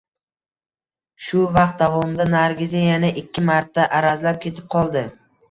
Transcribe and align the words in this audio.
Shu 1.25 1.41
vaqt 1.57 1.75
davomida 1.81 2.27
Nargiza 2.37 2.83
yana 2.87 3.13
ikki 3.25 3.45
marta 3.51 3.87
arazlab 4.01 4.43
ketib 4.49 4.69
qoldi 4.79 5.07